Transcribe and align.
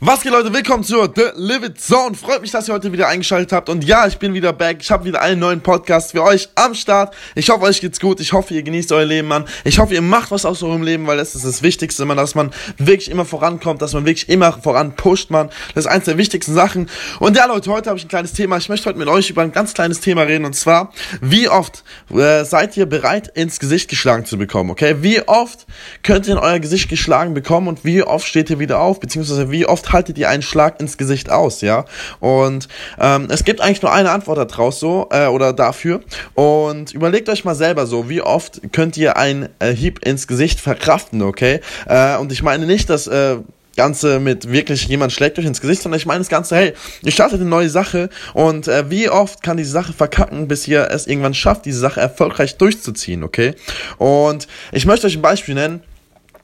Was 0.00 0.20
geht 0.20 0.30
Leute, 0.30 0.54
willkommen 0.54 0.84
zur 0.84 1.12
The 1.12 1.30
Live 1.34 1.64
It 1.64 1.80
Zone. 1.80 2.14
Freut 2.14 2.40
mich, 2.40 2.52
dass 2.52 2.68
ihr 2.68 2.74
heute 2.74 2.92
wieder 2.92 3.08
eingeschaltet 3.08 3.50
habt. 3.50 3.68
Und 3.68 3.82
ja, 3.82 4.06
ich 4.06 4.18
bin 4.18 4.32
wieder 4.32 4.52
back. 4.52 4.76
Ich 4.80 4.92
habe 4.92 5.04
wieder 5.04 5.20
einen 5.20 5.40
neuen 5.40 5.60
Podcast 5.60 6.12
für 6.12 6.22
euch 6.22 6.48
am 6.54 6.74
Start. 6.74 7.16
Ich 7.34 7.50
hoffe, 7.50 7.64
euch 7.64 7.80
geht's 7.80 7.98
gut. 7.98 8.20
Ich 8.20 8.32
hoffe, 8.32 8.54
ihr 8.54 8.62
genießt 8.62 8.92
euer 8.92 9.04
Leben, 9.04 9.26
Mann. 9.26 9.46
Ich 9.64 9.80
hoffe, 9.80 9.94
ihr 9.94 10.02
macht 10.02 10.30
was 10.30 10.44
aus 10.44 10.62
eurem 10.62 10.84
Leben, 10.84 11.08
weil 11.08 11.16
das 11.16 11.34
ist 11.34 11.44
das 11.44 11.64
Wichtigste, 11.64 12.04
man, 12.04 12.16
dass 12.16 12.36
man 12.36 12.52
wirklich 12.76 13.10
immer 13.10 13.24
vorankommt, 13.24 13.82
dass 13.82 13.92
man 13.92 14.06
wirklich 14.06 14.28
immer 14.28 14.52
voran 14.52 14.94
pusht, 14.94 15.32
man. 15.32 15.50
Das 15.74 15.86
ist 15.86 15.90
eins 15.90 16.04
der 16.04 16.16
wichtigsten 16.16 16.54
Sachen. 16.54 16.88
Und 17.18 17.36
ja, 17.36 17.46
Leute, 17.46 17.68
heute 17.72 17.90
habe 17.90 17.98
ich 17.98 18.04
ein 18.04 18.08
kleines 18.08 18.32
Thema. 18.34 18.56
Ich 18.58 18.68
möchte 18.68 18.88
heute 18.88 19.00
mit 19.00 19.08
euch 19.08 19.30
über 19.30 19.42
ein 19.42 19.50
ganz 19.50 19.74
kleines 19.74 19.98
Thema 19.98 20.22
reden. 20.22 20.44
Und 20.44 20.54
zwar, 20.54 20.92
wie 21.20 21.48
oft 21.48 21.82
äh, 22.14 22.44
seid 22.44 22.76
ihr 22.76 22.86
bereit, 22.86 23.32
ins 23.34 23.58
Gesicht 23.58 23.90
geschlagen 23.90 24.24
zu 24.24 24.38
bekommen, 24.38 24.70
okay? 24.70 24.98
Wie 25.00 25.26
oft 25.26 25.66
könnt 26.04 26.28
ihr 26.28 26.34
in 26.34 26.38
euer 26.38 26.60
Gesicht 26.60 26.88
geschlagen 26.88 27.34
bekommen 27.34 27.66
und 27.66 27.84
wie 27.84 28.04
oft 28.04 28.28
steht 28.28 28.48
ihr 28.48 28.60
wieder 28.60 28.78
auf, 28.78 29.00
beziehungsweise 29.00 29.50
wie 29.50 29.66
oft 29.66 29.87
haltet 29.92 30.18
ihr 30.18 30.28
einen 30.28 30.42
Schlag 30.42 30.80
ins 30.80 30.96
Gesicht 30.98 31.30
aus, 31.30 31.60
ja. 31.60 31.84
Und 32.20 32.68
ähm, 32.98 33.28
es 33.30 33.44
gibt 33.44 33.60
eigentlich 33.60 33.82
nur 33.82 33.92
eine 33.92 34.10
Antwort 34.10 34.38
daraus 34.38 34.80
so 34.80 35.08
äh, 35.10 35.26
oder 35.26 35.52
dafür. 35.52 36.00
Und 36.34 36.92
überlegt 36.92 37.28
euch 37.28 37.44
mal 37.44 37.54
selber 37.54 37.86
so, 37.86 38.08
wie 38.08 38.22
oft 38.22 38.60
könnt 38.72 38.96
ihr 38.96 39.16
einen 39.16 39.48
äh, 39.58 39.72
Hieb 39.72 40.04
ins 40.06 40.26
Gesicht 40.26 40.60
verkraften, 40.60 41.22
okay? 41.22 41.60
Äh, 41.86 42.16
und 42.16 42.32
ich 42.32 42.42
meine 42.42 42.66
nicht, 42.66 42.90
dass 42.90 43.06
äh, 43.06 43.38
Ganze 43.78 44.18
mit 44.18 44.50
wirklich 44.50 44.88
jemand 44.88 45.12
schlägt 45.12 45.38
euch 45.38 45.44
ins 45.44 45.60
Gesicht, 45.60 45.82
sondern 45.82 45.98
ich 45.98 46.04
meine 46.04 46.18
das 46.18 46.28
Ganze, 46.28 46.56
hey, 46.56 46.72
ihr 47.02 47.12
startet 47.12 47.40
eine 47.40 47.48
neue 47.48 47.70
Sache 47.70 48.10
und 48.34 48.66
äh, 48.66 48.90
wie 48.90 49.08
oft 49.08 49.40
kann 49.40 49.56
diese 49.56 49.70
Sache 49.70 49.92
verkacken, 49.92 50.48
bis 50.48 50.66
ihr 50.66 50.88
es 50.90 51.06
irgendwann 51.06 51.32
schafft, 51.32 51.64
diese 51.64 51.78
Sache 51.78 52.00
erfolgreich 52.00 52.56
durchzuziehen, 52.56 53.22
okay? 53.22 53.54
Und 53.96 54.48
ich 54.72 54.84
möchte 54.84 55.06
euch 55.06 55.14
ein 55.14 55.22
Beispiel 55.22 55.54
nennen. 55.54 55.84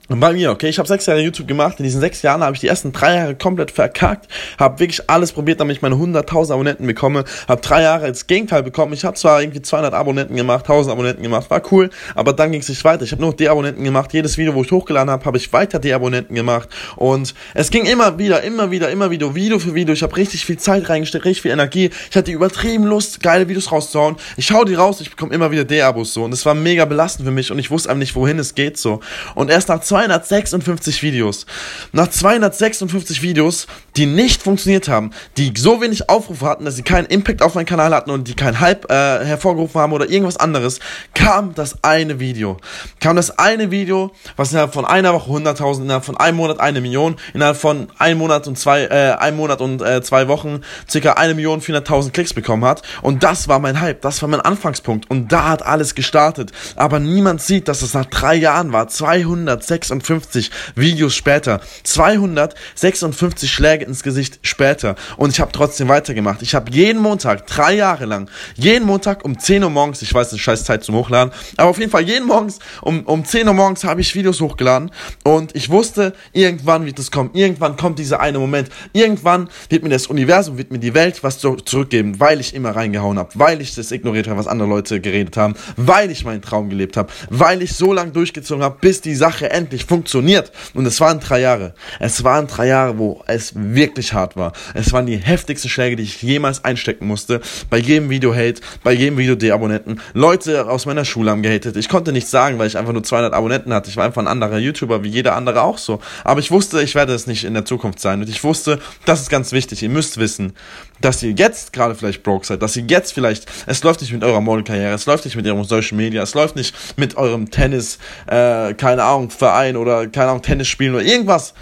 Bei 0.09 0.35
mir, 0.35 0.51
okay, 0.51 0.69
ich 0.69 0.79
habe 0.79 0.87
sechs 0.87 1.07
Jahre 1.07 1.21
YouTube 1.23 1.49
gemacht. 1.49 1.77
In 1.79 1.85
diesen 1.85 1.99
sechs 1.99 2.21
Jahren 2.21 2.43
habe 2.43 2.55
ich 2.55 2.61
die 2.61 2.69
ersten 2.69 2.93
drei 2.93 3.15
Jahre 3.15 3.35
komplett 3.37 3.71
verkackt. 3.71 4.29
Habe 4.59 4.79
wirklich 4.79 5.09
alles 5.09 5.33
probiert, 5.33 5.61
damit 5.61 5.77
ich 5.77 5.83
meine 5.83 5.95
100.000 5.95 6.53
Abonnenten 6.53 6.87
bekomme. 6.87 7.25
Habe 7.49 7.63
drei 7.63 7.81
Jahre 7.81 8.09
das 8.09 8.27
Gegenteil 8.27 8.63
bekommen. 8.63 8.93
Ich 8.93 9.07
habe 9.07 9.17
zwar 9.17 9.41
irgendwie 9.41 9.63
200 9.63 9.95
Abonnenten 9.95 10.37
gemacht, 10.37 10.67
1000 10.67 10.93
Abonnenten 10.93 11.23
gemacht, 11.23 11.49
war 11.49 11.63
cool, 11.73 11.89
aber 12.15 12.35
dann 12.35 12.53
ging 12.53 12.61
es 12.61 12.69
nicht 12.69 12.85
weiter. 12.85 13.05
Ich 13.05 13.13
habe 13.13 13.23
nur 13.23 13.35
De-Abonnenten 13.35 13.83
gemacht. 13.83 14.13
Jedes 14.13 14.37
Video, 14.37 14.55
wo 14.55 14.61
ich 14.61 14.71
hochgeladen 14.71 15.11
habe, 15.11 15.25
habe 15.25 15.39
ich 15.39 15.51
weiter 15.55 15.79
De-Abonnenten 15.79 16.35
gemacht. 16.35 16.69
Und 16.97 17.33
es 17.55 17.71
ging 17.71 17.87
immer 17.87 18.19
wieder, 18.19 18.43
immer 18.43 18.71
wieder, 18.71 18.91
immer 18.91 19.11
wieder, 19.11 19.35
Video 19.35 19.59
für 19.59 19.75
Video. 19.75 19.95
Ich 19.95 20.03
habe 20.03 20.15
richtig 20.17 20.45
viel 20.45 20.59
Zeit 20.59 20.87
reingesteckt, 20.87 21.25
richtig 21.25 21.41
viel 21.41 21.53
Energie. 21.53 21.89
Ich 22.11 22.17
hatte 22.17 22.31
übertrieben 22.31 22.85
Lust, 22.85 23.23
geile 23.23 23.49
Videos 23.49 23.73
rauszuhauen. 23.73 24.17
Ich 24.37 24.53
hau 24.53 24.65
die 24.65 24.75
raus, 24.75 25.01
ich 25.01 25.09
bekomme 25.09 25.35
immer 25.35 25.51
wieder 25.51 25.65
De-Abos 25.65 26.13
so. 26.13 26.25
Und 26.25 26.35
es 26.35 26.45
war 26.45 26.55
mega 26.55 26.85
belastend 26.85 27.27
für 27.27 27.33
mich 27.33 27.51
und 27.51 27.59
ich 27.59 27.71
wusste 27.71 27.89
einfach 27.89 28.01
nicht, 28.01 28.15
wohin 28.15 28.39
es 28.39 28.55
geht 28.55 28.77
so. 28.77 29.01
Und 29.35 29.51
erst 29.51 29.71
nach 29.71 29.81
256 29.95 31.05
Videos. 31.05 31.47
Nach 31.93 32.09
256 32.09 33.23
Videos, 33.23 33.69
die 33.97 34.07
nicht 34.07 34.43
funktioniert 34.43 34.89
haben, 34.89 35.11
die 35.37 35.53
so 35.57 35.81
wenig 35.81 36.09
Aufrufe 36.09 36.47
hatten, 36.47 36.65
dass 36.65 36.77
sie 36.77 36.83
keinen 36.83 37.07
Impact 37.07 37.43
auf 37.43 37.55
meinen 37.55 37.67
Kanal 37.67 37.95
hatten 37.95 38.11
und 38.11 38.27
die 38.27 38.35
keinen 38.35 38.61
Hype 38.61 38.91
äh, 38.91 39.25
hervorgerufen 39.25 39.81
haben 39.81 39.93
oder 39.93 40.09
irgendwas 40.11 40.37
anderes, 40.37 40.81
kam 41.15 41.55
das 41.55 41.83
eine 41.83 42.19
Video. 42.19 42.57
Kam 43.01 43.17
das 43.17 43.39
eine 43.39 43.71
Video, 43.71 44.11
was 44.37 44.51
innerhalb 44.51 44.75
von 44.75 44.85
einer 44.85 45.15
Woche 45.15 45.31
100.000, 45.31 45.83
innerhalb 45.83 46.05
von 46.05 46.17
einem 46.17 46.37
Monat 46.37 46.61
eine 46.61 46.81
Million, 46.81 47.17
innerhalb 47.33 47.57
von 47.57 47.89
einem 47.99 48.19
Monat 48.19 48.47
und 48.49 48.59
zwei, 48.59 48.85
äh, 48.85 49.17
einem 49.19 49.37
Monat 49.37 49.61
und 49.61 49.81
äh, 49.83 50.03
zwei 50.03 50.29
Wochen 50.29 50.63
circa 50.91 51.13
eine 51.13 51.35
Million 51.35 51.61
400.000 51.61 52.11
Klicks 52.11 52.35
bekommen 52.35 52.65
hat. 52.65 52.83
Und 53.03 53.23
das 53.23 53.49
war 53.49 53.59
mein 53.61 53.81
Hype, 53.81 54.01
das 54.03 54.21
war 54.23 54.29
mein 54.29 54.41
Anfangspunkt. 54.41 55.09
Und 55.11 55.31
da 55.33 55.49
hat 55.49 55.65
alles 55.65 55.95
gestartet. 55.95 56.51
Aber 56.77 56.99
niemand 56.99 57.43
sieht, 57.43 57.69
dass 57.69 57.83
es 57.83 57.95
nach 57.95 58.07
drei 58.07 58.35
Jahren 58.35 58.73
war. 58.73 58.89
256 58.89 60.51
Videos 60.75 61.15
später. 61.15 61.61
256 61.85 63.53
Schläge 63.53 63.84
ins 63.85 64.03
Gesicht 64.03 64.39
später. 64.43 64.97
Und 65.17 65.31
ich 65.31 65.41
habe 65.41 65.53
trotzdem 65.53 65.89
weitergemacht. 65.89 66.43
Ich 66.43 66.55
habe 66.55 66.71
jeden 66.71 67.01
Montag, 67.01 67.47
drei 67.47 67.75
Jahre 67.75 68.05
lang, 68.05 68.29
jeden 68.57 68.87
Montag 68.87 69.25
um 69.25 69.39
10 69.39 69.63
Uhr 69.65 69.71
morgens, 69.71 70.03
ich 70.03 70.13
weiß, 70.13 70.31
eine 70.31 70.39
scheiß 70.39 70.65
Zeit 70.65 70.85
zum 70.85 70.95
Hochladen, 70.95 71.33
aber 71.57 71.71
auf 71.71 71.79
jeden 71.79 71.91
Fall 71.91 72.03
jeden 72.03 72.27
morgens 72.27 72.59
um, 72.83 73.05
um 73.05 73.25
10 73.25 73.49
Uhr 73.49 73.55
morgens 73.55 73.85
habe 73.85 74.01
ich 74.01 74.15
Videos 74.15 74.41
hochgeladen. 74.41 74.91
Und 75.25 75.55
ich 75.55 75.71
wusste, 75.71 76.15
irgendwann 76.33 76.87
wird 76.87 76.99
es 76.99 77.11
kommen. 77.11 77.31
Irgendwann 77.33 77.77
kommt 77.77 77.99
dieser 77.99 78.21
eine 78.21 78.39
Moment. 78.39 78.69
Irgendwann 78.93 79.49
wird 79.69 79.83
mir 79.83 79.91
das 79.91 80.07
Universum, 80.07 80.59
wird 80.59 80.71
mir 80.71 80.79
die 80.79 80.95
Welt 80.95 81.23
was 81.23 81.39
zurückgeben, 81.39 82.21
weil 82.21 82.41
ich 82.41 82.55
immer 82.55 82.71
reingehauen 82.71 83.19
habe, 83.19 83.31
weil 83.35 83.61
ich 83.61 83.75
das 83.75 83.91
ignoriert 83.91 84.27
habe, 84.27 84.39
was 84.39 84.47
andere 84.47 84.69
Leute 84.69 85.01
geredet 85.01 85.37
haben, 85.37 85.55
weil 85.77 86.11
ich 86.11 86.25
meinen 86.25 86.43
Traum 86.43 86.69
gelebt 86.69 86.97
habe, 86.97 87.13
weil 87.31 87.63
ich 87.63 87.75
so 87.75 87.93
lange 87.93 88.13
durchgezogen 88.13 88.63
habe, 88.63 88.77
bis 88.81 89.01
die 89.01 89.15
Sache 89.15 89.51
endlich 89.51 89.85
funktioniert. 89.85 90.53
Und 90.75 90.87
es 90.87 91.01
waren 91.01 91.21
drei 91.21 91.41
Jahre. 91.41 91.75
Es 92.01 92.25
waren 92.25 92.47
drei 92.47 92.69
Jahre, 92.69 92.99
wo 92.99 93.23
es 93.27 93.53
wirklich 93.75 94.13
hart 94.13 94.37
war. 94.37 94.53
Es 94.75 94.93
waren 94.93 95.07
die 95.07 95.17
heftigsten 95.17 95.71
Schläge, 95.71 95.97
die 95.97 96.03
ich 96.03 96.23
jemals 96.23 96.65
einstecken 96.65 97.07
musste. 97.07 97.41
Bei 97.71 97.79
jedem 97.79 98.11
Video 98.11 98.35
Hate, 98.35 98.61
bei 98.83 98.93
jedem 98.93 99.19
Video 99.19 99.35
Deabonnenten. 99.35 100.01
Leute 100.13 100.69
aus 100.69 100.87
meiner 100.87 101.05
Schule 101.05 101.31
haben 101.31 101.43
gehatet. 101.43 101.77
Ich 101.77 101.89
konnte 101.89 102.13
nichts 102.13 102.31
sagen, 102.31 102.59
weil 102.59 102.67
ich 102.67 102.77
einfach 102.77 102.93
nur 102.93 103.03
200 103.03 103.33
Abonnenten 103.33 103.73
hatte. 103.73 103.91
Ich 103.91 103.97
war 103.97 104.05
einfach 104.05 104.23
ein 104.23 104.29
anderer 104.29 104.59
YouTuber, 104.59 105.03
wie 105.05 105.09
jeder 105.09 105.35
andere 105.35 105.63
auch 105.63 105.79
so. 105.79 106.01
Aber 106.25 106.41
ich 106.41 106.51
wusste, 106.51 106.83
ich 106.83 106.95
werde 106.95 107.15
es 107.15 107.27
nicht 107.27 107.45
in 107.45 107.55
der 107.55 107.65
Zukunft 107.65 108.01
sein. 108.01 108.21
Und 108.21 108.29
ich 108.29 108.43
wusste, 108.45 108.79
das 109.05 109.21
ist 109.21 109.31
ganz 109.31 109.53
wichtig. 109.53 109.83
Ihr 109.83 109.89
müsst 109.89 110.19
wissen, 110.19 110.55
dass 111.01 111.23
ihr 111.23 111.33
jetzt 111.33 111.73
gerade 111.73 111.95
vielleicht 111.95 112.23
broke 112.23 112.47
seid, 112.47 112.63
dass 112.63 112.77
ihr 112.77 112.85
jetzt 112.89 113.13
vielleicht, 113.13 113.47
es 113.67 113.83
läuft 113.83 114.01
nicht 114.01 114.13
mit 114.13 114.25
eurer 114.25 114.41
Modelkarriere, 114.41 114.95
es 114.95 115.07
läuft 115.07 115.25
nicht 115.25 115.37
mit 115.37 115.47
eurem 115.47 115.65
Social 115.65 115.97
Media, 115.97 116.23
es 116.23 116.35
läuft 116.35 116.57
nicht 116.57 116.75
mit 116.97 117.17
eurem 117.17 117.51
Tennis, 117.51 117.99
äh, 118.27 118.75
keine 118.75 119.03
Ahnung, 119.05 119.31
Verein 119.31 119.77
oder 119.77 120.07
keine 120.07 120.31
Ahnung, 120.31 120.43
Tennis 120.43 120.69
spielen 120.69 120.95
oder 120.95 121.05
irgendwas. 121.05 121.55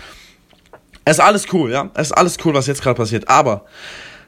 Es 1.04 1.18
ist 1.18 1.24
alles 1.24 1.46
cool, 1.52 1.70
ja. 1.72 1.90
Es 1.94 2.08
ist 2.08 2.12
alles 2.12 2.36
cool, 2.44 2.54
was 2.54 2.66
jetzt 2.66 2.82
gerade 2.82 2.96
passiert. 2.96 3.28
Aber 3.28 3.64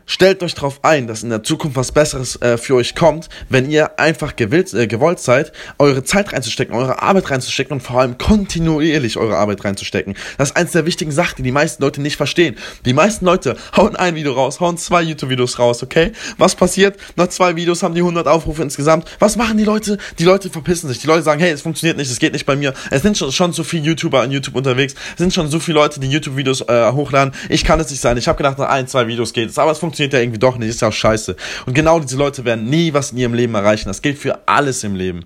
stellt 0.06 0.42
euch 0.42 0.54
darauf 0.54 0.81
ein, 0.82 1.06
dass 1.06 1.22
in 1.22 1.31
der 1.31 1.42
Zukunft 1.42 1.76
was 1.76 1.92
Besseres 1.92 2.41
äh, 2.42 2.59
für 2.59 2.75
euch 2.75 2.94
kommt, 2.94 3.28
wenn 3.48 3.70
ihr 3.70 3.98
einfach 3.98 4.37
gewillt, 4.37 4.72
äh, 4.75 4.87
gewollt 4.87 5.20
seid, 5.20 5.53
eure 5.78 6.04
Zeit 6.04 6.32
reinzustecken, 6.32 6.75
eure 6.75 7.03
Arbeit 7.03 7.31
reinzustecken 7.31 7.75
und 7.75 7.81
vor 7.81 8.00
allem 8.00 8.19
kontinuierlich 8.19 9.16
eure 9.16 9.37
Arbeit 9.37 9.65
reinzustecken. 9.65 10.15
Das 10.38 10.50
ist 10.50 10.56
eins 10.56 10.72
der 10.72 10.87
wichtigen 10.87 11.12
Sachen, 11.12 11.37
die 11.38 11.42
die 11.42 11.53
meisten 11.53 11.82
Leute 11.82 12.00
nicht 12.00 12.16
verstehen. 12.16 12.56
Die 12.84 12.92
meisten 12.92 13.25
Leute 13.25 13.56
hauen 13.76 13.97
ein 13.97 14.15
Video 14.15 14.32
raus, 14.32 14.60
hauen 14.60 14.76
zwei 14.76 15.03
YouTube-Videos 15.03 15.59
raus, 15.59 15.82
okay? 15.82 16.12
Was 16.38 16.54
passiert? 16.54 16.98
Nach 17.16 17.28
zwei 17.28 17.56
Videos 17.56 17.82
haben 17.82 17.94
die 17.94 18.00
100 18.00 18.26
Aufrufe 18.26 18.62
insgesamt. 18.62 19.09
Was 19.19 19.36
machen 19.36 19.56
die 19.56 19.65
Leute? 19.65 19.98
Die 20.19 20.25
Leute 20.25 20.50
verpissen 20.50 20.88
sich. 20.88 20.98
Die 20.98 21.06
Leute 21.06 21.22
sagen, 21.22 21.41
hey, 21.41 21.50
es 21.50 21.62
funktioniert 21.62 21.97
nicht, 21.97 22.10
es 22.10 22.19
geht 22.19 22.32
nicht 22.32 22.47
bei 22.47 22.56
mir. 22.56 22.75
Es 22.91 23.03
sind 23.03 23.16
schon, 23.16 23.32
schon 23.32 23.53
so 23.53 23.65
viele 23.65 23.84
YouTuber 23.84 24.21
an 24.21 24.31
YouTube 24.31 24.56
unterwegs. 24.56 24.94
Es 25.12 25.19
sind 25.19 25.32
schon 25.32 25.48
so 25.48 25.60
viele 25.60 25.78
Leute, 25.78 26.00
die 26.00 26.09
YouTube-Videos 26.09 26.62
äh, 26.62 26.92
hochladen. 26.92 27.34
Ich 27.48 27.65
kann 27.65 27.81
es 27.81 27.91
nicht 27.91 28.00
sein. 28.00 28.16
Ich 28.16 28.28
habe 28.28 28.36
gedacht, 28.36 28.59
nach 28.59 28.69
ein, 28.69 28.86
zwei 28.86 29.06
Videos 29.06 29.32
geht 29.32 29.50
es. 29.50 29.59
Aber 29.59 29.72
es 29.72 29.78
funktioniert 29.78 29.94
ja 29.99 30.06
irgendwie 30.21 30.38
doch 30.38 30.56
nicht. 30.56 30.69
Ist 30.69 30.82
ja 30.82 30.88
auch 30.88 30.93
scheiße. 30.93 31.37
Und 31.66 31.75
genau 31.75 32.00
diese 32.00 32.16
Leute 32.16 32.44
werden 32.44 32.65
nie 32.65 32.93
was 32.93 33.12
in 33.12 33.19
ihrem 33.19 33.34
Leben 33.34 33.55
erreichen. 33.55 33.88
Das 33.88 34.03
gilt 34.03 34.19
für 34.19 34.47
alles 34.47 34.84
im 34.84 34.94
Leben. 34.94 35.25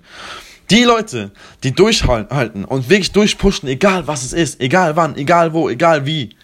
Die 0.69 0.83
Leute, 0.83 1.31
die 1.63 1.71
durchhalten 1.71 2.63
und 2.63 2.89
wirklich 2.89 3.11
durchpushen, 3.11 3.67
egal 3.67 4.05
was 4.07 4.23
es 4.23 4.33
ist, 4.33 4.61
egal 4.61 4.95
wann, 4.95 5.15
egal 5.15 5.53
wo, 5.53 5.67
egal 5.67 6.05
wie, 6.05 6.35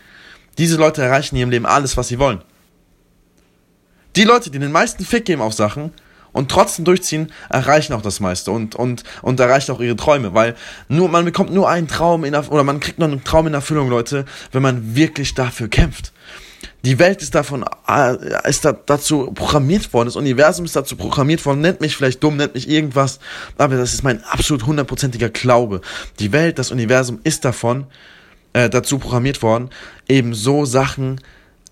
diese 0.57 0.77
Leute 0.77 1.03
erreichen 1.03 1.35
in 1.35 1.41
ihrem 1.41 1.49
Leben 1.51 1.65
alles, 1.65 1.95
was 1.95 2.07
sie 2.07 2.17
wollen. 2.17 2.41
Die 4.15 4.23
Leute, 4.23 4.49
die 4.49 4.59
den 4.59 4.71
meisten 4.71 5.05
Fick 5.05 5.25
geben 5.25 5.41
auf 5.41 5.53
Sachen 5.53 5.91
und 6.31 6.49
trotzdem 6.49 6.85
durchziehen, 6.85 7.31
erreichen 7.49 7.93
auch 7.93 8.01
das 8.01 8.19
meiste 8.19 8.51
und, 8.51 8.75
und, 8.75 9.03
und 9.21 9.39
erreichen 9.39 9.71
auch 9.71 9.79
ihre 9.79 9.95
Träume, 9.95 10.33
weil 10.33 10.55
nur, 10.87 11.09
man 11.09 11.25
bekommt 11.25 11.53
nur 11.53 11.69
einen 11.69 11.87
Traum 11.87 12.23
in, 12.23 12.33
oder 12.33 12.63
man 12.63 12.79
kriegt 12.79 12.97
nur 12.97 13.07
einen 13.07 13.23
Traum 13.23 13.47
in 13.47 13.53
Erfüllung, 13.53 13.89
Leute, 13.89 14.25
wenn 14.51 14.61
man 14.61 14.95
wirklich 14.95 15.35
dafür 15.35 15.67
kämpft. 15.67 16.13
Die 16.85 16.99
Welt 16.99 17.23
ist 17.23 17.33
davon, 17.33 17.65
äh, 17.87 18.47
ist 18.47 18.63
da, 18.63 18.71
dazu 18.71 19.31
programmiert 19.33 19.91
worden, 19.91 20.07
das 20.07 20.15
Universum 20.15 20.65
ist 20.65 20.75
dazu 20.75 20.95
programmiert 20.95 21.43
worden, 21.43 21.61
nennt 21.61 21.81
mich 21.81 21.97
vielleicht 21.97 22.23
dumm, 22.23 22.37
nennt 22.37 22.53
mich 22.53 22.69
irgendwas, 22.69 23.19
aber 23.57 23.75
das 23.75 23.95
ist 23.95 24.03
mein 24.03 24.23
absolut 24.23 24.67
hundertprozentiger 24.67 25.29
Glaube. 25.29 25.81
Die 26.19 26.31
Welt, 26.31 26.59
das 26.59 26.71
Universum 26.71 27.19
ist 27.23 27.43
davon, 27.43 27.87
äh, 28.53 28.69
dazu 28.69 28.99
programmiert 28.99 29.41
worden, 29.41 29.71
eben 30.07 30.35
so 30.35 30.65
Sachen, 30.65 31.21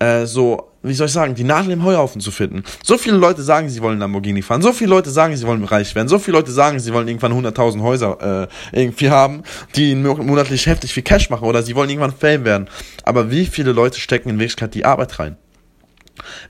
äh, 0.00 0.26
so 0.26 0.72
wie 0.84 0.94
soll 0.94 1.06
ich 1.06 1.12
sagen, 1.12 1.34
die 1.34 1.44
Nadel 1.44 1.72
im 1.72 1.82
Heuhaufen 1.82 2.20
zu 2.20 2.30
finden. 2.30 2.62
So 2.82 2.98
viele 2.98 3.16
Leute 3.16 3.42
sagen, 3.42 3.68
sie 3.70 3.80
wollen 3.80 3.98
Lamborghini 3.98 4.42
fahren. 4.42 4.62
So 4.62 4.72
viele 4.72 4.90
Leute 4.90 5.10
sagen, 5.10 5.36
sie 5.36 5.46
wollen 5.46 5.64
reich 5.64 5.94
werden. 5.94 6.08
So 6.08 6.18
viele 6.18 6.36
Leute 6.36 6.52
sagen, 6.52 6.78
sie 6.78 6.92
wollen 6.92 7.08
irgendwann 7.08 7.32
100.000 7.32 7.82
Häuser 7.82 8.48
äh, 8.72 8.78
irgendwie 8.78 9.10
haben, 9.10 9.42
die 9.76 9.94
monatlich 9.94 10.66
heftig 10.66 10.92
viel 10.92 11.02
Cash 11.02 11.30
machen 11.30 11.48
oder 11.48 11.62
sie 11.62 11.74
wollen 11.74 11.88
irgendwann 11.88 12.12
Fame 12.12 12.44
werden. 12.44 12.68
Aber 13.02 13.30
wie 13.30 13.46
viele 13.46 13.72
Leute 13.72 13.98
stecken 13.98 14.28
in 14.28 14.38
Wirklichkeit 14.38 14.74
die 14.74 14.84
Arbeit 14.84 15.18
rein? 15.18 15.36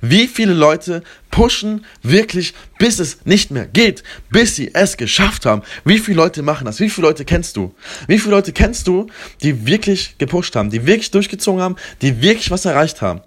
Wie 0.00 0.26
viele 0.26 0.52
Leute 0.52 1.02
pushen 1.30 1.86
wirklich, 2.02 2.54
bis 2.78 2.98
es 2.98 3.24
nicht 3.24 3.50
mehr 3.50 3.66
geht, 3.66 4.02
bis 4.30 4.56
sie 4.56 4.74
es 4.74 4.96
geschafft 4.96 5.46
haben? 5.46 5.62
Wie 5.84 5.98
viele 5.98 6.18
Leute 6.18 6.42
machen 6.42 6.66
das? 6.66 6.80
Wie 6.80 6.90
viele 6.90 7.06
Leute 7.06 7.24
kennst 7.24 7.56
du? 7.56 7.74
Wie 8.06 8.18
viele 8.18 8.34
Leute 8.34 8.52
kennst 8.52 8.86
du, 8.86 9.06
die 9.42 9.66
wirklich 9.66 10.16
gepusht 10.18 10.54
haben, 10.56 10.70
die 10.70 10.86
wirklich 10.86 11.10
durchgezogen 11.10 11.62
haben, 11.62 11.76
die 12.02 12.20
wirklich 12.20 12.50
was 12.50 12.64
erreicht 12.64 13.00
haben? 13.00 13.22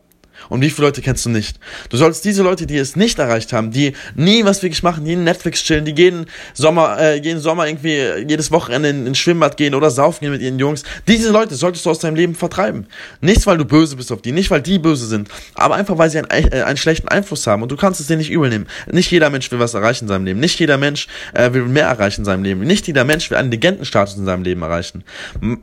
Und 0.49 0.61
wie 0.61 0.69
viele 0.69 0.87
Leute 0.87 1.01
kennst 1.01 1.25
du 1.25 1.29
nicht? 1.29 1.59
Du 1.89 1.97
sollst 1.97 2.25
diese 2.25 2.43
Leute, 2.43 2.65
die 2.65 2.77
es 2.77 2.95
nicht 2.95 3.19
erreicht 3.19 3.53
haben, 3.53 3.71
die 3.71 3.93
nie 4.15 4.45
was 4.45 4.63
wirklich 4.63 4.83
machen, 4.83 5.05
die 5.05 5.13
in 5.13 5.23
Netflix 5.23 5.63
chillen, 5.63 5.85
die 5.85 5.93
jeden 5.95 6.25
Sommer, 6.53 6.97
äh, 6.99 7.19
jeden 7.19 7.39
Sommer 7.39 7.67
irgendwie 7.67 7.97
jedes 8.27 8.51
Wochenende 8.51 8.89
in, 8.89 9.07
ins 9.07 9.17
Schwimmbad 9.17 9.57
gehen 9.57 9.75
oder 9.75 9.89
saufen 9.89 10.21
gehen 10.21 10.31
mit 10.31 10.41
ihren 10.41 10.59
Jungs. 10.59 10.83
Diese 11.07 11.31
Leute 11.31 11.55
solltest 11.55 11.85
du 11.85 11.89
aus 11.89 11.99
deinem 11.99 12.15
Leben 12.15 12.35
vertreiben. 12.35 12.87
Nicht, 13.21 13.45
weil 13.47 13.57
du 13.57 13.65
böse 13.65 13.95
bist 13.95 14.11
auf 14.11 14.21
die, 14.21 14.31
nicht, 14.31 14.51
weil 14.51 14.61
die 14.61 14.79
böse 14.79 15.07
sind, 15.07 15.29
aber 15.55 15.75
einfach, 15.75 15.97
weil 15.97 16.09
sie 16.09 16.19
einen, 16.19 16.51
äh, 16.51 16.61
einen 16.61 16.77
schlechten 16.77 17.07
Einfluss 17.07 17.47
haben 17.47 17.63
und 17.63 17.71
du 17.71 17.77
kannst 17.77 17.99
es 17.99 18.07
denen 18.07 18.19
nicht 18.19 18.31
übel 18.31 18.49
nehmen. 18.49 18.67
Nicht 18.91 19.11
jeder 19.11 19.29
Mensch 19.29 19.51
will 19.51 19.59
was 19.59 19.73
erreichen 19.73 20.05
in 20.05 20.07
seinem 20.09 20.25
Leben. 20.25 20.39
Nicht 20.39 20.59
jeder 20.59 20.77
Mensch 20.77 21.07
äh, 21.33 21.51
will 21.53 21.63
mehr 21.63 21.87
erreichen 21.87 22.21
in 22.21 22.25
seinem 22.25 22.43
Leben. 22.43 22.61
Nicht 22.61 22.87
jeder 22.87 23.03
Mensch 23.03 23.29
will 23.29 23.37
einen 23.37 23.51
Legendenstatus 23.51 24.17
in 24.17 24.25
seinem 24.25 24.43
Leben 24.43 24.61
erreichen. 24.61 25.03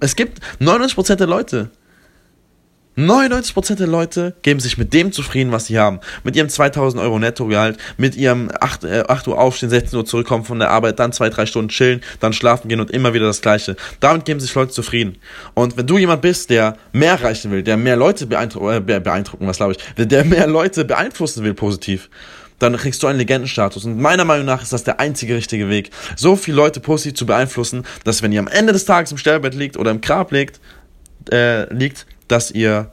Es 0.00 0.16
gibt 0.16 0.40
99% 0.60 1.16
der 1.16 1.26
Leute, 1.26 1.70
99% 2.96 3.74
der 3.74 3.88
Leute 3.88 4.34
geben 4.42 4.60
sich 4.60 4.78
mit 4.78 4.92
dem 4.92 5.10
zufrieden, 5.10 5.50
was 5.50 5.66
sie 5.66 5.78
haben. 5.78 5.98
Mit 6.22 6.36
ihrem 6.36 6.48
2000 6.48 7.02
Euro 7.02 7.18
Nettogehalt, 7.18 7.76
mit 7.96 8.14
ihrem 8.14 8.50
8, 8.60 8.84
äh, 8.84 9.04
8 9.08 9.26
Uhr 9.28 9.38
aufstehen, 9.38 9.70
16 9.70 9.98
Uhr 9.98 10.04
zurückkommen 10.04 10.44
von 10.44 10.60
der 10.60 10.70
Arbeit, 10.70 11.00
dann 11.00 11.12
2, 11.12 11.30
3 11.30 11.46
Stunden 11.46 11.68
chillen, 11.70 12.02
dann 12.20 12.32
schlafen 12.32 12.68
gehen 12.68 12.80
und 12.80 12.92
immer 12.92 13.12
wieder 13.12 13.26
das 13.26 13.40
Gleiche. 13.40 13.74
Damit 13.98 14.24
geben 14.24 14.38
sich 14.38 14.54
Leute 14.54 14.72
zufrieden. 14.72 15.16
Und 15.54 15.76
wenn 15.76 15.86
du 15.86 15.98
jemand 15.98 16.22
bist, 16.22 16.50
der 16.50 16.76
mehr 16.92 17.12
erreichen 17.12 17.50
will, 17.50 17.62
der 17.64 17.76
mehr 17.76 17.96
Leute 17.96 18.26
beeindrucken, 18.26 18.88
äh, 18.88 19.00
beeindrucken 19.00 19.46
was 19.46 19.56
glaube 19.56 19.72
ich, 19.72 20.06
der 20.06 20.24
mehr 20.24 20.46
Leute 20.46 20.84
beeinflussen 20.84 21.42
will 21.42 21.54
positiv, 21.54 22.08
dann 22.60 22.76
kriegst 22.76 23.02
du 23.02 23.08
einen 23.08 23.18
Legendenstatus. 23.18 23.84
Und 23.84 24.00
meiner 24.00 24.24
Meinung 24.24 24.46
nach 24.46 24.62
ist 24.62 24.72
das 24.72 24.84
der 24.84 25.00
einzige 25.00 25.34
richtige 25.34 25.68
Weg, 25.68 25.90
so 26.16 26.36
viele 26.36 26.56
Leute 26.56 26.80
positiv 26.80 27.14
zu 27.14 27.26
beeinflussen, 27.26 27.84
dass 28.04 28.22
wenn 28.22 28.30
ihr 28.30 28.40
am 28.40 28.46
Ende 28.46 28.72
des 28.72 28.84
Tages 28.84 29.10
im 29.10 29.18
Stellbett 29.18 29.54
liegt 29.54 29.76
oder 29.76 29.90
im 29.90 30.00
Grab 30.00 30.30
liegt, 30.30 30.60
äh, 31.32 31.72
liegt, 31.74 32.06
dass 32.28 32.50
ihr 32.50 32.90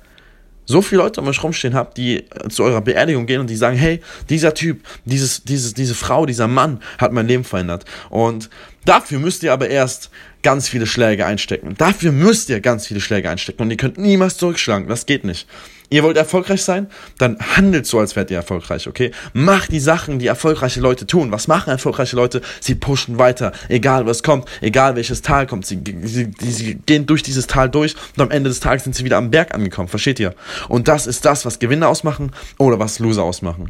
so 0.65 0.81
viele 0.81 1.01
Leute 1.01 1.21
um 1.21 1.27
euch 1.27 1.43
rumstehen 1.43 1.73
habt, 1.73 1.97
die 1.97 2.25
zu 2.49 2.63
eurer 2.63 2.81
Beerdigung 2.81 3.25
gehen 3.25 3.41
und 3.41 3.49
die 3.49 3.55
sagen, 3.55 3.77
hey, 3.77 3.99
dieser 4.29 4.53
Typ, 4.53 4.81
dieses, 5.05 5.43
dieses, 5.43 5.73
diese 5.73 5.95
Frau, 5.95 6.25
dieser 6.25 6.47
Mann 6.47 6.81
hat 6.97 7.11
mein 7.11 7.27
Leben 7.27 7.43
verändert. 7.43 7.85
Und 8.09 8.49
dafür 8.85 9.19
müsst 9.19 9.43
ihr 9.43 9.53
aber 9.53 9.69
erst 9.69 10.09
ganz 10.43 10.69
viele 10.69 10.87
Schläge 10.87 11.25
einstecken. 11.25 11.75
Dafür 11.77 12.11
müsst 12.11 12.49
ihr 12.49 12.61
ganz 12.61 12.87
viele 12.87 13.01
Schläge 13.01 13.29
einstecken 13.29 13.61
und 13.61 13.71
ihr 13.71 13.77
könnt 13.77 13.97
niemals 13.97 14.37
zurückschlagen. 14.37 14.87
Das 14.87 15.05
geht 15.05 15.23
nicht. 15.23 15.47
Ihr 15.91 16.03
wollt 16.03 16.15
erfolgreich 16.15 16.63
sein? 16.63 16.87
Dann 17.17 17.37
handelt 17.37 17.85
so, 17.85 17.99
als 17.99 18.15
wärt 18.15 18.31
ihr 18.31 18.37
erfolgreich, 18.37 18.87
okay? 18.87 19.11
Macht 19.33 19.73
die 19.73 19.81
Sachen, 19.81 20.19
die 20.19 20.27
erfolgreiche 20.27 20.79
Leute 20.79 21.05
tun. 21.05 21.33
Was 21.33 21.49
machen 21.49 21.69
erfolgreiche 21.69 22.15
Leute? 22.15 22.41
Sie 22.61 22.75
pushen 22.75 23.19
weiter, 23.19 23.51
egal 23.67 24.05
was 24.05 24.23
kommt, 24.23 24.47
egal 24.61 24.95
welches 24.95 25.21
Tal 25.21 25.45
kommt. 25.47 25.65
Sie, 25.65 25.81
sie, 26.03 26.31
sie 26.39 26.75
gehen 26.75 27.05
durch 27.07 27.23
dieses 27.23 27.45
Tal 27.45 27.69
durch 27.69 27.95
und 28.15 28.23
am 28.23 28.31
Ende 28.31 28.49
des 28.49 28.61
Tages 28.61 28.85
sind 28.85 28.95
sie 28.95 29.03
wieder 29.03 29.17
am 29.17 29.31
Berg 29.31 29.53
angekommen, 29.53 29.89
versteht 29.89 30.17
ihr? 30.21 30.33
Und 30.69 30.87
das 30.87 31.07
ist 31.07 31.25
das, 31.25 31.45
was 31.45 31.59
Gewinner 31.59 31.89
ausmachen 31.89 32.31
oder 32.57 32.79
was 32.79 32.99
Loser 32.99 33.23
ausmachen 33.23 33.69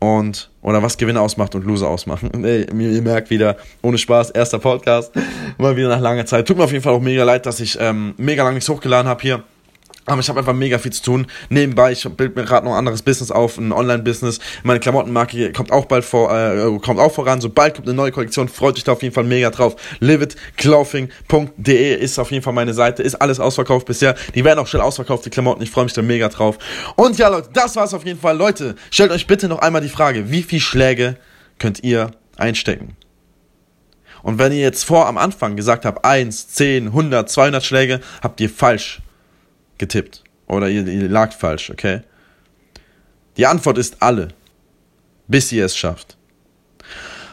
und 0.00 0.50
oder 0.60 0.82
was 0.82 0.98
Gewinner 0.98 1.20
ausmacht 1.20 1.54
und 1.54 1.64
Loser 1.64 1.86
ausmachen. 1.86 2.32
Ey, 2.44 2.62
ihr 2.64 3.02
merkt 3.02 3.30
wieder, 3.30 3.58
ohne 3.80 3.98
Spaß, 3.98 4.30
erster 4.30 4.58
Podcast, 4.58 5.12
mal 5.58 5.76
wieder 5.76 5.88
nach 5.88 6.00
langer 6.00 6.26
Zeit. 6.26 6.48
Tut 6.48 6.56
mir 6.56 6.64
auf 6.64 6.72
jeden 6.72 6.82
Fall 6.82 6.94
auch 6.94 7.00
mega 7.00 7.22
leid, 7.22 7.46
dass 7.46 7.60
ich 7.60 7.78
ähm, 7.80 8.14
mega 8.16 8.42
lang 8.42 8.54
nichts 8.54 8.68
hochgeladen 8.68 9.08
habe 9.08 9.22
hier. 9.22 9.44
Aber 10.06 10.20
ich 10.20 10.28
habe 10.28 10.38
einfach 10.38 10.52
mega 10.52 10.78
viel 10.78 10.92
zu 10.92 11.02
tun. 11.02 11.26
Nebenbei, 11.48 11.92
ich 11.92 12.06
bild 12.10 12.36
mir 12.36 12.44
gerade 12.44 12.66
noch 12.66 12.72
ein 12.72 12.78
anderes 12.78 13.00
Business 13.00 13.30
auf, 13.30 13.56
ein 13.56 13.72
Online-Business. 13.72 14.38
Meine 14.62 14.78
Klamottenmarke 14.78 15.52
kommt 15.52 15.72
auch 15.72 15.86
bald 15.86 16.04
vor, 16.04 16.30
äh, 16.30 16.78
kommt 16.80 17.00
auch 17.00 17.12
voran. 17.12 17.40
Sobald 17.40 17.74
kommt 17.74 17.88
eine 17.88 17.96
neue 17.96 18.12
Kollektion, 18.12 18.48
freut 18.48 18.76
dich 18.76 18.84
da 18.84 18.92
auf 18.92 19.02
jeden 19.02 19.14
Fall 19.14 19.24
mega 19.24 19.48
drauf. 19.50 19.76
liveitclothing.de 20.00 21.94
ist 21.94 22.18
auf 22.18 22.30
jeden 22.30 22.42
Fall 22.42 22.52
meine 22.52 22.74
Seite. 22.74 23.02
Ist 23.02 23.14
alles 23.14 23.40
ausverkauft 23.40 23.86
bisher. 23.86 24.14
Die 24.34 24.44
werden 24.44 24.58
auch 24.58 24.66
schnell 24.66 24.82
ausverkauft, 24.82 25.24
die 25.24 25.30
Klamotten. 25.30 25.62
Ich 25.62 25.70
freue 25.70 25.84
mich 25.84 25.94
da 25.94 26.02
mega 26.02 26.28
drauf. 26.28 26.58
Und 26.96 27.16
ja, 27.16 27.28
Leute, 27.28 27.48
das 27.54 27.74
war's 27.76 27.94
auf 27.94 28.04
jeden 28.04 28.20
Fall. 28.20 28.36
Leute, 28.36 28.74
stellt 28.90 29.10
euch 29.10 29.26
bitte 29.26 29.48
noch 29.48 29.60
einmal 29.60 29.80
die 29.80 29.88
Frage, 29.88 30.30
wie 30.30 30.42
viel 30.42 30.60
Schläge 30.60 31.16
könnt 31.58 31.82
ihr 31.82 32.10
einstecken? 32.36 32.96
Und 34.22 34.38
wenn 34.38 34.52
ihr 34.52 34.60
jetzt 34.60 34.84
vor 34.84 35.06
am 35.06 35.16
Anfang 35.16 35.56
gesagt 35.56 35.86
habt, 35.86 36.04
1, 36.04 36.48
10, 36.48 36.88
100, 36.88 37.30
200 37.30 37.64
Schläge, 37.64 38.00
habt 38.22 38.40
ihr 38.40 38.50
falsch 38.50 39.00
getippt. 39.78 40.22
Oder 40.46 40.68
ihr, 40.68 40.86
ihr 40.86 41.08
lagt 41.08 41.34
falsch, 41.34 41.70
okay? 41.70 42.02
Die 43.36 43.46
Antwort 43.46 43.78
ist 43.78 43.96
alle. 44.00 44.28
Bis 45.26 45.50
ihr 45.52 45.64
es 45.64 45.76
schafft. 45.76 46.16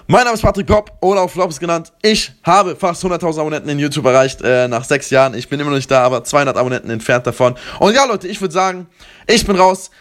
Mein 0.07 0.23
Name 0.23 0.33
ist 0.33 0.41
Patrick 0.41 0.67
Popp 0.67 0.91
oder 1.01 1.21
auch 1.21 1.29
Flops 1.29 1.59
genannt. 1.59 1.93
Ich 2.01 2.31
habe 2.43 2.75
fast 2.75 3.03
100.000 3.05 3.39
Abonnenten 3.39 3.69
in 3.69 3.79
YouTube 3.79 4.05
erreicht 4.05 4.41
äh, 4.41 4.67
nach 4.67 4.83
sechs 4.83 5.09
Jahren. 5.09 5.33
Ich 5.35 5.47
bin 5.47 5.59
immer 5.59 5.69
noch 5.69 5.77
nicht 5.77 5.91
da, 5.91 6.03
aber 6.03 6.23
200 6.23 6.57
Abonnenten 6.57 6.89
entfernt 6.89 7.27
davon. 7.27 7.55
Und 7.79 7.93
ja, 7.93 8.05
Leute, 8.05 8.27
ich 8.27 8.41
würde 8.41 8.53
sagen, 8.53 8.87
ich 9.27 9.45
bin 9.45 9.55
raus. 9.55 9.91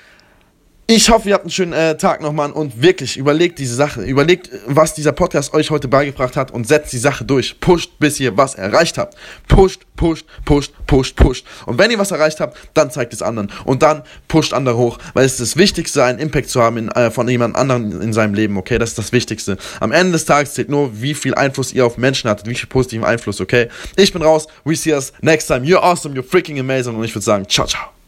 Ich 0.92 1.08
hoffe, 1.08 1.28
ihr 1.28 1.34
habt 1.34 1.44
einen 1.44 1.52
schönen 1.52 1.72
äh, 1.72 1.96
Tag 1.96 2.20
nochmal 2.20 2.50
und 2.50 2.82
wirklich 2.82 3.16
überlegt 3.16 3.60
diese 3.60 3.76
Sache. 3.76 4.02
Überlegt, 4.02 4.50
was 4.66 4.92
dieser 4.92 5.12
Podcast 5.12 5.54
euch 5.54 5.70
heute 5.70 5.87
beigebracht 5.87 6.37
hat 6.37 6.50
und 6.50 6.66
setzt 6.66 6.92
die 6.92 6.98
Sache 6.98 7.25
durch. 7.25 7.60
Pusht, 7.60 8.00
bis 8.00 8.19
ihr 8.19 8.37
was 8.37 8.56
erreicht 8.56 8.98
habt. 8.98 9.16
Pusht, 9.46 9.82
pusht, 9.94 10.26
pusht, 10.44 10.72
pusht, 10.88 11.14
pusht. 11.14 11.46
Und 11.66 11.78
wenn 11.78 11.92
ihr 11.92 11.98
was 12.00 12.10
erreicht 12.10 12.40
habt, 12.40 12.58
dann 12.75 12.90
zeigt 12.90 13.12
es 13.12 13.22
anderen. 13.22 13.52
Und 13.64 13.84
dann 13.84 14.02
pusht 14.26 14.52
andere 14.52 14.76
hoch, 14.76 14.98
weil 15.14 15.25
es 15.25 15.34
ist 15.34 15.40
das 15.40 15.56
Wichtigste, 15.56 16.02
einen 16.02 16.19
Impact 16.19 16.50
zu 16.50 16.60
haben 16.60 16.76
in, 16.76 16.88
äh, 16.88 17.12
von 17.12 17.28
jemand 17.28 17.54
anderem 17.54 18.02
in 18.02 18.12
seinem 18.12 18.34
Leben, 18.34 18.58
okay? 18.58 18.76
Das 18.78 18.88
ist 18.88 18.98
das 18.98 19.12
Wichtigste. 19.12 19.58
Am 19.78 19.92
Ende 19.92 20.14
des 20.14 20.25
Tages 20.25 20.54
zählt 20.54 20.70
nur, 20.70 21.00
wie 21.00 21.14
viel 21.14 21.37
Einfluss 21.37 21.72
ihr 21.72 21.87
auf 21.87 21.98
Menschen 21.98 22.28
hattet, 22.28 22.48
wie 22.48 22.56
viel 22.56 22.69
positiven 22.69 23.04
Einfluss, 23.04 23.40
okay? 23.40 23.69
Ich 23.94 24.12
bin 24.12 24.22
raus. 24.22 24.48
We 24.64 24.75
see 24.75 24.92
us 24.92 25.12
next 25.20 25.46
time. 25.46 25.64
You're 25.64 25.84
awesome, 25.84 26.16
you're 26.16 26.28
freaking 26.28 26.58
amazing. 26.58 26.96
Und 26.96 27.04
ich 27.04 27.14
würde 27.14 27.25
sagen, 27.25 27.48
ciao, 27.48 27.69
ciao. 27.69 28.00